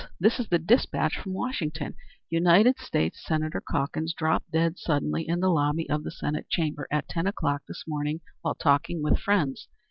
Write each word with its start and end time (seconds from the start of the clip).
This 0.19 0.39
is 0.39 0.47
the 0.49 0.57
despatch 0.57 1.13
from 1.19 1.33
Washington: 1.35 1.93
'United 2.27 2.79
States 2.79 3.23
Senator 3.23 3.61
Calkins 3.61 4.15
dropped 4.15 4.49
dead 4.51 4.79
suddenly 4.79 5.27
in 5.27 5.41
the 5.41 5.51
lobby 5.51 5.87
of 5.91 6.03
the 6.03 6.09
Senate 6.09 6.49
chamber, 6.49 6.87
at 6.89 7.07
ten 7.07 7.27
o'clock 7.27 7.61
this 7.67 7.83
morning, 7.85 8.21
while 8.41 8.55
talking 8.55 9.03
with 9.03 9.19
friends. 9.19 9.67